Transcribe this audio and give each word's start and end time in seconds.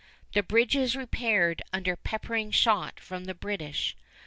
The 0.33 0.41
bridge 0.41 0.75
is 0.75 0.95
repaired 0.95 1.61
under 1.71 1.95
peppering 1.95 2.49
shot 2.49 2.99
from 2.99 3.25
the 3.25 3.35
British. 3.35 3.95